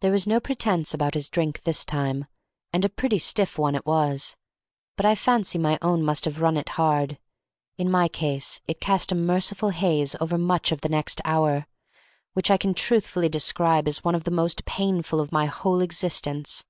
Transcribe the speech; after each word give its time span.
There 0.00 0.10
was 0.10 0.26
no 0.26 0.40
pretence 0.40 0.94
about 0.94 1.12
his 1.12 1.28
drink 1.28 1.64
this 1.64 1.84
time, 1.84 2.24
and 2.72 2.82
a 2.82 2.88
pretty 2.88 3.18
stiff 3.18 3.58
one 3.58 3.74
it 3.74 3.84
was, 3.84 4.38
but 4.96 5.04
I 5.04 5.14
fancy 5.14 5.58
my 5.58 5.78
own 5.82 6.02
must 6.02 6.24
have 6.24 6.40
run 6.40 6.56
it 6.56 6.70
hard. 6.80 7.18
In 7.76 7.90
my 7.90 8.08
case 8.08 8.62
it 8.66 8.80
cast 8.80 9.12
a 9.12 9.14
merciful 9.14 9.68
haze 9.68 10.16
over 10.18 10.38
much 10.38 10.72
of 10.72 10.80
the 10.80 10.88
next 10.88 11.20
hour, 11.26 11.66
which 12.32 12.50
I 12.50 12.56
can 12.56 12.72
truthfully 12.72 13.28
describe 13.28 13.86
as 13.86 14.02
one 14.02 14.14
of 14.14 14.24
the 14.24 14.30
most 14.30 14.64
painful 14.64 15.20
of 15.20 15.30
my 15.30 15.44
whole 15.44 15.82
existence. 15.82 16.64